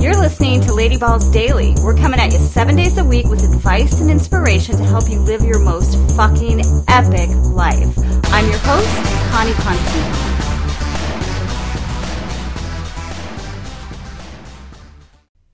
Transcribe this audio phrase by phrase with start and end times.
[0.00, 1.74] You're listening to Lady Balls Daily.
[1.84, 5.20] We're coming at you seven days a week with advice and inspiration to help you
[5.20, 7.98] live your most fucking epic life.
[8.32, 8.88] I'm your host,
[9.30, 10.30] Connie Constantine.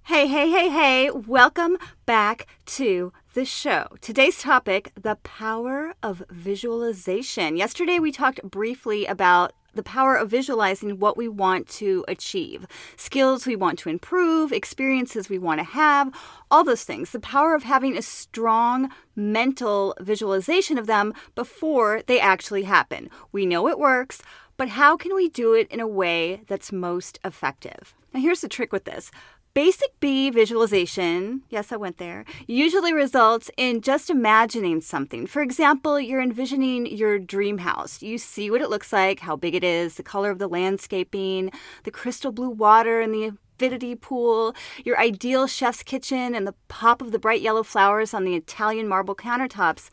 [0.05, 1.77] Hey, hey, hey, hey, welcome
[2.07, 3.89] back to the show.
[4.01, 7.57] Today's topic the power of visualization.
[7.57, 12.67] Yesterday, we talked briefly about the power of visualizing what we want to achieve,
[12.97, 16.13] skills we want to improve, experiences we want to have,
[16.51, 17.11] all those things.
[17.11, 23.11] The power of having a strong mental visualization of them before they actually happen.
[23.33, 24.23] We know it works,
[24.57, 27.95] but how can we do it in a way that's most effective?
[28.13, 29.11] Now, here's the trick with this
[29.57, 35.27] Basic B visualization, yes, I went there, usually results in just imagining something.
[35.27, 38.03] For example, you're envisioning your dream house.
[38.03, 41.51] You see what it looks like, how big it is, the color of the landscaping,
[41.85, 47.01] the crystal blue water and the infinity pool, your ideal chef's kitchen, and the pop
[47.01, 49.89] of the bright yellow flowers on the Italian marble countertops.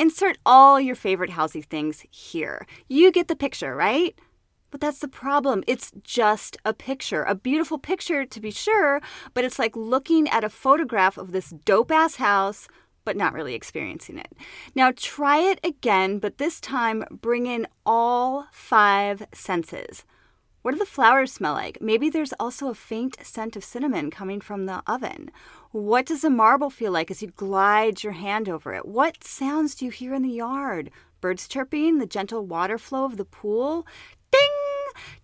[0.00, 2.66] Insert all your favorite housey things here.
[2.88, 4.18] You get the picture, right?
[4.72, 5.62] But that's the problem.
[5.66, 7.22] It's just a picture.
[7.22, 9.00] A beautiful picture, to be sure,
[9.34, 12.66] but it's like looking at a photograph of this dope ass house,
[13.04, 14.32] but not really experiencing it.
[14.74, 20.04] Now try it again, but this time bring in all five senses.
[20.62, 21.82] What do the flowers smell like?
[21.82, 25.30] Maybe there's also a faint scent of cinnamon coming from the oven.
[25.72, 28.86] What does the marble feel like as you glide your hand over it?
[28.86, 30.90] What sounds do you hear in the yard?
[31.20, 33.86] Birds chirping, the gentle water flow of the pool?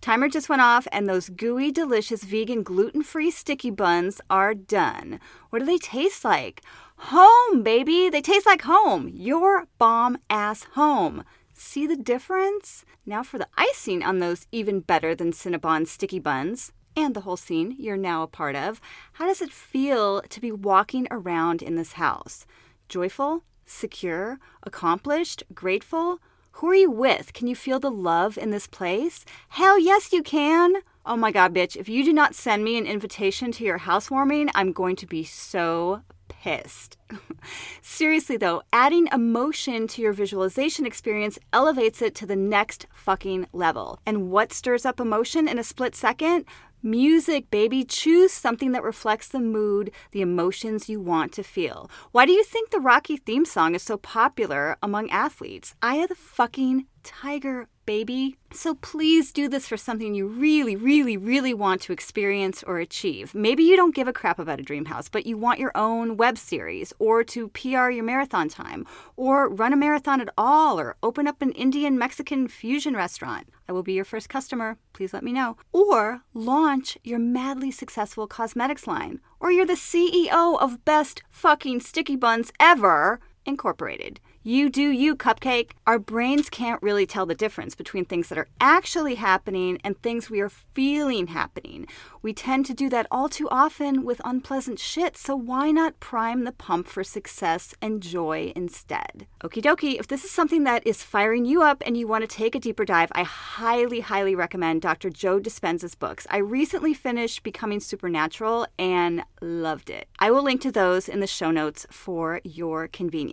[0.01, 5.19] Timer just went off, and those gooey, delicious vegan gluten free sticky buns are done.
[5.49, 6.61] What do they taste like?
[6.97, 8.09] Home, baby!
[8.09, 9.09] They taste like home.
[9.13, 11.23] Your bomb ass home.
[11.53, 12.85] See the difference?
[13.05, 17.37] Now for the icing on those even better than Cinnabon sticky buns and the whole
[17.37, 18.81] scene you're now a part of.
[19.13, 22.45] How does it feel to be walking around in this house?
[22.87, 23.43] Joyful?
[23.65, 24.39] Secure?
[24.63, 25.43] Accomplished?
[25.53, 26.19] Grateful?
[26.53, 27.33] Who are you with?
[27.33, 29.25] Can you feel the love in this place?
[29.49, 30.75] Hell yes, you can.
[31.05, 31.75] Oh my God, bitch.
[31.75, 35.23] If you do not send me an invitation to your housewarming, I'm going to be
[35.23, 36.97] so pissed.
[37.81, 43.99] Seriously, though, adding emotion to your visualization experience elevates it to the next fucking level.
[44.05, 46.45] And what stirs up emotion in a split second?
[46.81, 47.83] Music, baby.
[47.83, 51.91] Choose something that reflects the mood, the emotions you want to feel.
[52.13, 55.75] Why do you think the Rocky theme song is so popular among athletes?
[55.81, 58.37] Eye of the fucking tiger, baby.
[58.53, 63.35] So please do this for something you really, really, really want to experience or achieve.
[63.35, 66.15] Maybe you don't give a crap about a dream house, but you want your own
[66.15, 68.85] web series, or to PR your marathon time,
[69.17, 73.47] or run a marathon at all, or open up an Indian Mexican fusion restaurant.
[73.69, 74.79] I will be your first customer.
[74.93, 75.55] Please let me know.
[75.71, 79.19] Or launch your madly successful cosmetics line.
[79.39, 84.19] Or you're the CEO of Best Fucking Sticky Buns Ever Incorporated.
[84.41, 85.71] You do you, cupcake.
[85.85, 90.29] Our brains can't really tell the difference between things that are actually happening and things
[90.29, 91.87] we are feeling happening.
[92.21, 96.45] We tend to do that all too often with unpleasant shit, so why not prime
[96.45, 99.27] the pump for success and joy instead?
[99.43, 102.27] Okie dokie, if this is something that is firing you up and you want to
[102.27, 105.09] take a deeper dive, I highly, highly recommend Dr.
[105.09, 106.25] Joe Dispenza's books.
[106.29, 110.07] I recently finished Becoming Supernatural and loved it.
[110.17, 113.28] I will link to those in the show notes for your convenience.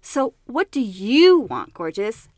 [0.00, 2.28] So, what do you want, gorgeous?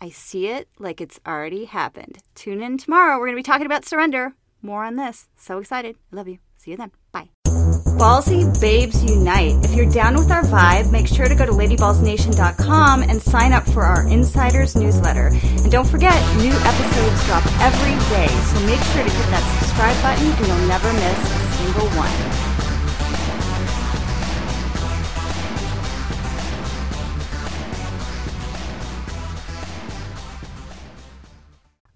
[0.00, 2.18] I see it like it's already happened.
[2.34, 3.18] Tune in tomorrow.
[3.18, 4.34] We're going to be talking about surrender.
[4.60, 5.28] More on this.
[5.36, 5.96] So excited.
[6.10, 6.38] Love you.
[6.56, 6.90] See you then.
[7.12, 7.30] Bye.
[7.44, 9.64] Ballsy Babes Unite.
[9.64, 13.64] If you're down with our vibe, make sure to go to ladyballsnation.com and sign up
[13.68, 15.28] for our insiders newsletter.
[15.28, 20.02] And don't forget, new episodes drop every day, so make sure to hit that subscribe
[20.02, 22.51] button and you'll never miss a single one.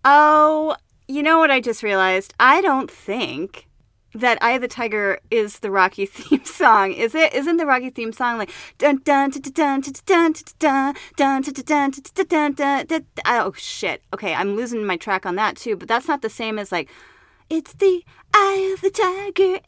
[0.08, 0.76] Oh,
[1.08, 2.32] you know what I just realized?
[2.38, 3.66] I don't think
[4.14, 7.34] that Eye of the Tiger is the Rocky theme song, is it?
[7.34, 10.32] Isn't the Rocky theme song like dun dun dun dun dun dun
[11.16, 11.90] dun dun dun
[12.28, 14.00] dun dun dun Oh shit.
[14.14, 16.88] Okay, I'm losing my track on that too, but that's not the same as like
[17.50, 19.58] it's the Eye of the Tiger.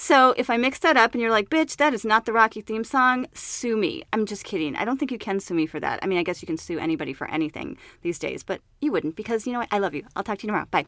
[0.00, 2.60] So if I mix that up and you're like, bitch, that is not the Rocky
[2.60, 4.04] theme song, sue me.
[4.12, 4.76] I'm just kidding.
[4.76, 5.98] I don't think you can sue me for that.
[6.02, 9.16] I mean, I guess you can sue anybody for anything these days, but you wouldn't
[9.16, 9.68] because, you know what?
[9.72, 10.04] I love you.
[10.14, 10.68] I'll talk to you tomorrow.
[10.70, 10.86] Bye.